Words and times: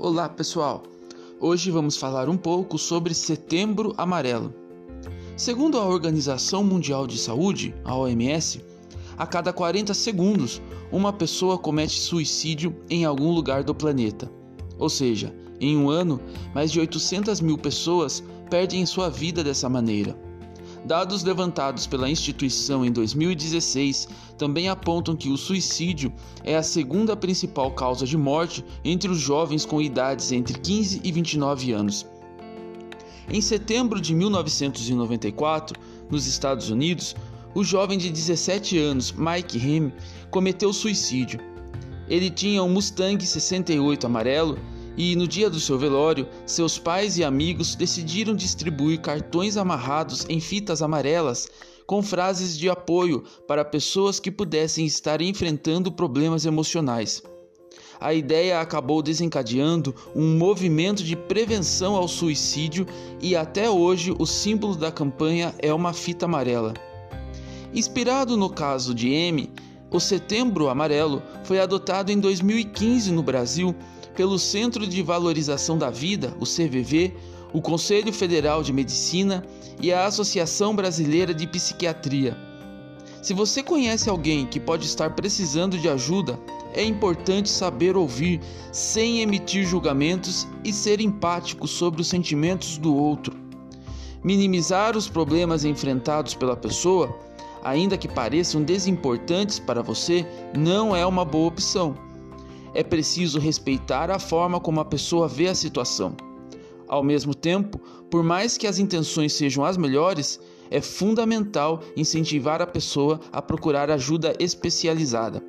Olá 0.00 0.28
pessoal! 0.28 0.84
Hoje 1.40 1.72
vamos 1.72 1.96
falar 1.96 2.28
um 2.28 2.36
pouco 2.36 2.78
sobre 2.78 3.12
Setembro 3.12 3.92
Amarelo. 3.98 4.54
Segundo 5.36 5.76
a 5.76 5.84
Organização 5.84 6.62
Mundial 6.62 7.04
de 7.04 7.18
Saúde, 7.18 7.74
a 7.84 7.96
OMS, 7.96 8.64
a 9.16 9.26
cada 9.26 9.52
40 9.52 9.92
segundos 9.94 10.62
uma 10.92 11.12
pessoa 11.12 11.58
comete 11.58 11.98
suicídio 11.98 12.76
em 12.88 13.04
algum 13.04 13.32
lugar 13.32 13.64
do 13.64 13.74
planeta. 13.74 14.30
Ou 14.78 14.88
seja, 14.88 15.34
em 15.60 15.76
um 15.76 15.90
ano, 15.90 16.20
mais 16.54 16.70
de 16.70 16.78
800 16.78 17.40
mil 17.40 17.58
pessoas 17.58 18.22
perdem 18.48 18.86
sua 18.86 19.10
vida 19.10 19.42
dessa 19.42 19.68
maneira. 19.68 20.16
Dados 20.84 21.22
levantados 21.22 21.86
pela 21.86 22.08
instituição 22.08 22.84
em 22.84 22.92
2016 22.92 24.08
também 24.38 24.68
apontam 24.68 25.16
que 25.16 25.28
o 25.28 25.36
suicídio 25.36 26.12
é 26.44 26.56
a 26.56 26.62
segunda 26.62 27.16
principal 27.16 27.72
causa 27.72 28.06
de 28.06 28.16
morte 28.16 28.64
entre 28.84 29.10
os 29.10 29.18
jovens 29.18 29.66
com 29.66 29.82
idades 29.82 30.32
entre 30.32 30.58
15 30.58 31.00
e 31.02 31.12
29 31.12 31.72
anos. 31.72 32.06
Em 33.30 33.40
setembro 33.40 34.00
de 34.00 34.14
1994, 34.14 35.78
nos 36.10 36.26
Estados 36.26 36.70
Unidos, 36.70 37.14
o 37.54 37.62
jovem 37.62 37.98
de 37.98 38.10
17 38.10 38.78
anos, 38.78 39.12
Mike 39.12 39.58
Hem, 39.58 39.92
cometeu 40.30 40.72
suicídio. 40.72 41.40
Ele 42.08 42.30
tinha 42.30 42.62
um 42.62 42.70
Mustang 42.70 43.22
68 43.24 44.06
amarelo 44.06 44.58
e 44.98 45.14
no 45.14 45.28
dia 45.28 45.48
do 45.48 45.60
seu 45.60 45.78
velório, 45.78 46.26
seus 46.44 46.76
pais 46.76 47.16
e 47.16 47.22
amigos 47.22 47.76
decidiram 47.76 48.34
distribuir 48.34 49.00
cartões 49.00 49.56
amarrados 49.56 50.26
em 50.28 50.40
fitas 50.40 50.82
amarelas 50.82 51.48
com 51.86 52.02
frases 52.02 52.58
de 52.58 52.68
apoio 52.68 53.22
para 53.46 53.64
pessoas 53.64 54.18
que 54.18 54.30
pudessem 54.30 54.84
estar 54.84 55.22
enfrentando 55.22 55.92
problemas 55.92 56.44
emocionais. 56.44 57.22
A 58.00 58.12
ideia 58.12 58.60
acabou 58.60 59.00
desencadeando 59.00 59.94
um 60.14 60.36
movimento 60.36 61.02
de 61.02 61.16
prevenção 61.16 61.94
ao 61.94 62.08
suicídio 62.08 62.86
e 63.22 63.36
até 63.36 63.70
hoje 63.70 64.14
o 64.18 64.26
símbolo 64.26 64.74
da 64.74 64.90
campanha 64.90 65.54
é 65.60 65.72
uma 65.72 65.92
fita 65.92 66.26
amarela. 66.26 66.74
Inspirado 67.72 68.36
no 68.36 68.50
caso 68.50 68.94
de 68.94 69.08
M, 69.10 69.50
o 69.90 69.98
Setembro 69.98 70.68
Amarelo 70.68 71.22
foi 71.44 71.58
adotado 71.58 72.12
em 72.12 72.20
2015 72.20 73.10
no 73.10 73.22
Brasil 73.22 73.74
pelo 74.14 74.38
Centro 74.38 74.86
de 74.86 75.02
Valorização 75.02 75.78
da 75.78 75.90
Vida, 75.90 76.34
o 76.38 76.44
CVV, 76.44 77.14
o 77.52 77.62
Conselho 77.62 78.12
Federal 78.12 78.62
de 78.62 78.72
Medicina 78.72 79.44
e 79.80 79.92
a 79.92 80.06
Associação 80.06 80.76
Brasileira 80.76 81.32
de 81.32 81.46
Psiquiatria. 81.46 82.36
Se 83.22 83.32
você 83.32 83.62
conhece 83.62 84.10
alguém 84.10 84.46
que 84.46 84.60
pode 84.60 84.86
estar 84.86 85.14
precisando 85.14 85.78
de 85.78 85.88
ajuda, 85.88 86.38
é 86.74 86.84
importante 86.84 87.48
saber 87.48 87.96
ouvir 87.96 88.40
sem 88.70 89.20
emitir 89.22 89.66
julgamentos 89.66 90.46
e 90.62 90.72
ser 90.72 91.00
empático 91.00 91.66
sobre 91.66 92.02
os 92.02 92.08
sentimentos 92.08 92.76
do 92.76 92.94
outro. 92.94 93.34
Minimizar 94.22 94.96
os 94.96 95.08
problemas 95.08 95.64
enfrentados 95.64 96.34
pela 96.34 96.56
pessoa, 96.56 97.16
ainda 97.62 97.96
que 97.96 98.08
pareçam 98.08 98.62
desimportantes 98.62 99.58
para 99.58 99.82
você, 99.82 100.26
não 100.56 100.94
é 100.94 101.04
uma 101.04 101.24
boa 101.24 101.48
opção 101.48 102.08
é 102.74 102.82
preciso 102.82 103.38
respeitar 103.38 104.10
a 104.10 104.18
forma 104.18 104.60
como 104.60 104.80
a 104.80 104.84
pessoa 104.84 105.28
vê 105.28 105.48
a 105.48 105.54
situação. 105.54 106.14
Ao 106.86 107.02
mesmo 107.02 107.34
tempo, 107.34 107.78
por 108.10 108.22
mais 108.22 108.56
que 108.56 108.66
as 108.66 108.78
intenções 108.78 109.32
sejam 109.32 109.64
as 109.64 109.76
melhores, 109.76 110.40
é 110.70 110.80
fundamental 110.80 111.82
incentivar 111.96 112.62
a 112.62 112.66
pessoa 112.66 113.20
a 113.32 113.42
procurar 113.42 113.90
ajuda 113.90 114.34
especializada. 114.38 115.42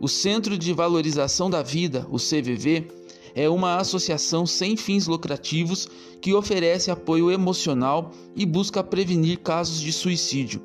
O 0.00 0.08
Centro 0.08 0.56
de 0.56 0.72
Valorização 0.72 1.50
da 1.50 1.62
Vida, 1.62 2.06
o 2.10 2.16
CVV, 2.16 2.88
é 3.34 3.48
uma 3.48 3.76
associação 3.76 4.46
sem 4.46 4.76
fins 4.76 5.06
lucrativos 5.06 5.88
que 6.20 6.32
oferece 6.34 6.90
apoio 6.90 7.30
emocional 7.30 8.12
e 8.34 8.46
busca 8.46 8.82
prevenir 8.82 9.40
casos 9.40 9.80
de 9.80 9.92
suicídio. 9.92 10.62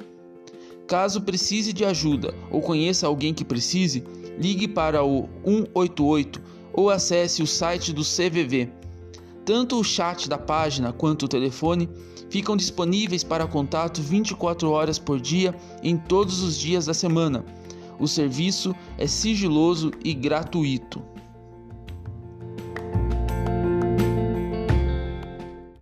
Caso 0.93 1.21
precise 1.21 1.73
de 1.73 1.83
ajuda 1.83 2.35
ou 2.51 2.61
conheça 2.61 3.07
alguém 3.07 3.33
que 3.33 3.43
precise, 3.43 4.03
ligue 4.37 4.67
para 4.67 5.03
o 5.03 5.27
188 5.43 6.39
ou 6.71 6.91
acesse 6.91 7.41
o 7.41 7.47
site 7.47 7.91
do 7.91 8.03
CVV. 8.03 8.69
Tanto 9.43 9.79
o 9.79 9.83
chat 9.83 10.29
da 10.29 10.37
página 10.37 10.93
quanto 10.93 11.23
o 11.23 11.27
telefone 11.27 11.89
ficam 12.29 12.55
disponíveis 12.55 13.23
para 13.23 13.47
contato 13.47 14.03
24 14.03 14.69
horas 14.69 14.99
por 14.99 15.19
dia 15.19 15.55
em 15.81 15.97
todos 15.97 16.43
os 16.43 16.59
dias 16.59 16.85
da 16.85 16.93
semana. 16.93 17.43
O 17.99 18.07
serviço 18.07 18.75
é 18.95 19.07
sigiloso 19.07 19.89
e 20.05 20.13
gratuito. 20.13 21.01